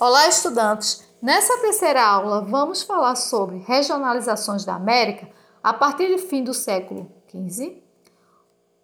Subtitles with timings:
[0.00, 1.04] Olá, estudantes!
[1.20, 5.28] Nessa terceira aula, vamos falar sobre regionalizações da América
[5.60, 7.82] a partir do fim do século XV.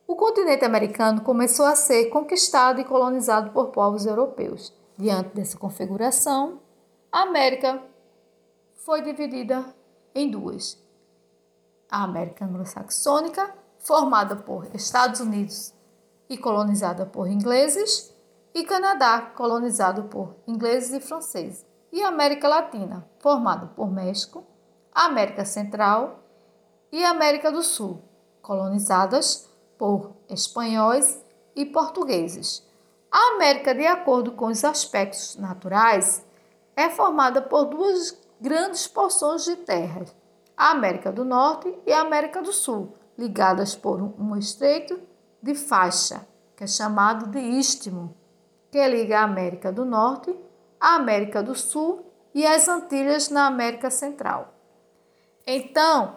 [0.09, 4.75] O continente americano começou a ser conquistado e colonizado por povos europeus.
[4.99, 6.61] Diante dessa configuração,
[7.13, 7.81] a América
[8.85, 9.65] foi dividida
[10.17, 10.77] em duas:
[11.89, 15.73] a América anglo-saxônica, formada por Estados Unidos
[16.29, 18.13] e colonizada por ingleses,
[18.55, 24.45] e Canadá, colonizado por ingleses e franceses, e América Latina, formado por México,
[24.93, 26.21] América Central
[26.93, 28.01] e América do Sul,
[28.41, 31.21] colonizadas por espanhóis
[31.57, 32.65] e portugueses.
[33.11, 36.25] A América, de acordo com os aspectos naturais,
[36.77, 40.05] é formada por duas grandes porções de terra,
[40.57, 45.01] a América do Norte e a América do Sul, ligadas por um estreito
[45.43, 46.27] de faixa,
[46.57, 48.15] que é chamado de istmo
[48.75, 50.35] que liga a América do Norte,
[50.81, 54.53] a América do Sul e as Antilhas na América Central.
[55.47, 56.17] Então,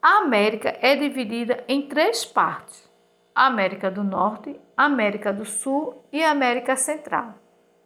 [0.00, 2.88] a América é dividida em três partes:
[3.34, 7.34] América do Norte, América do Sul e América Central.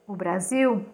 [0.07, 0.85] O Brasil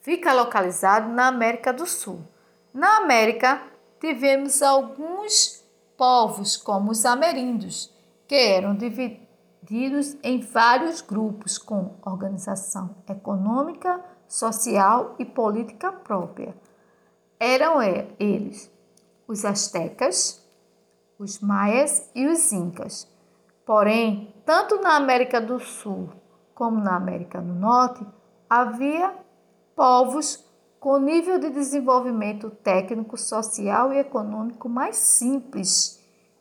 [0.00, 2.26] fica localizado na América do Sul.
[2.74, 3.62] Na América,
[4.00, 5.64] tivemos alguns
[5.96, 7.94] povos, como os ameríndios,
[8.26, 9.29] que eram divididos
[9.62, 16.54] divididos em vários grupos com organização econômica, social e política própria.
[17.38, 17.80] Eram
[18.18, 18.70] eles
[19.26, 20.44] os astecas,
[21.18, 23.08] os maias e os incas.
[23.64, 26.10] Porém, tanto na América do Sul
[26.54, 28.04] como na América do Norte,
[28.48, 29.14] havia
[29.74, 30.44] povos
[30.78, 36.00] com nível de desenvolvimento técnico, social e econômico mais simples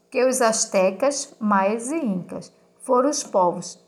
[0.10, 2.52] que os astecas, maias e incas
[2.90, 3.80] foram os povos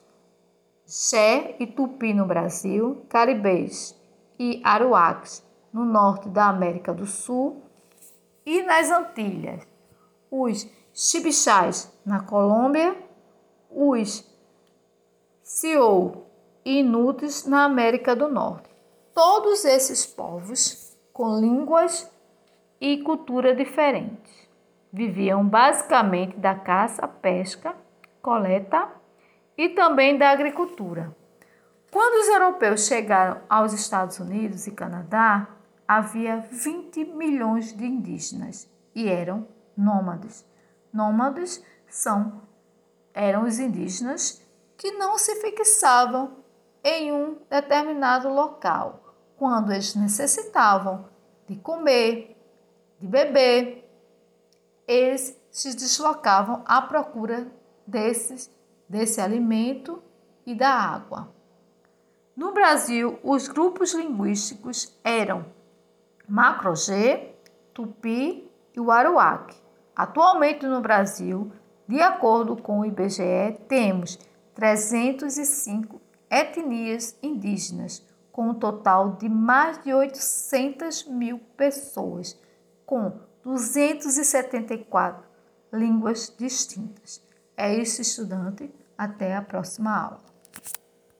[0.86, 4.00] Xé e Tupi no Brasil, Caribês
[4.38, 7.64] e Aruaques no norte da América do Sul
[8.46, 9.68] e nas Antilhas,
[10.30, 12.96] os Chibixás na Colômbia,
[13.72, 14.24] os
[15.42, 16.22] Sioux
[16.64, 18.70] e Inutis na América do Norte.
[19.16, 22.08] Todos esses povos com línguas
[22.80, 24.48] e cultura diferentes
[24.94, 27.76] viviam basicamente da caça, pesca
[28.22, 28.90] coleta
[29.58, 31.16] e também da agricultura.
[31.92, 35.48] Quando os europeus chegaram aos Estados Unidos e Canadá,
[35.88, 40.46] havia 20 milhões de indígenas e eram nômades.
[40.94, 42.42] Nômades são
[43.14, 44.42] eram os indígenas
[44.78, 46.38] que não se fixavam
[46.84, 49.02] em um determinado local
[49.42, 51.10] quando eles necessitavam
[51.48, 52.38] de comer,
[53.00, 53.92] de beber,
[54.88, 57.52] eles se deslocavam à procura
[57.92, 58.50] desses,
[58.88, 60.02] desse alimento
[60.46, 61.30] e da água.
[62.36, 65.46] No Brasil, os grupos linguísticos eram
[66.28, 67.36] Macro-G,
[67.74, 69.54] Tupi e o Aruac.
[69.94, 71.52] Atualmente no Brasil,
[71.88, 74.18] de acordo com o IBGE, temos
[74.56, 82.40] 305 etnias indígenas, com um total de mais de 800 mil pessoas,
[82.86, 85.26] com 274
[85.74, 87.22] línguas distintas.
[87.64, 88.74] É isso, estudante.
[88.98, 90.31] Até a próxima aula.